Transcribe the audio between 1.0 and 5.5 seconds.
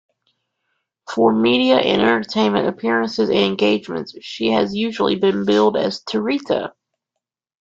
For media and entertainment appearances and engagements she has usually been